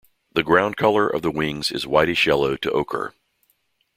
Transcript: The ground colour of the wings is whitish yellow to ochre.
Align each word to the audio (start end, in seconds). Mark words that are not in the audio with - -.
The 0.33 0.41
ground 0.41 0.77
colour 0.77 1.07
of 1.07 1.21
the 1.21 1.29
wings 1.29 1.71
is 1.71 1.85
whitish 1.85 2.25
yellow 2.25 2.55
to 2.55 2.71
ochre. 2.71 3.13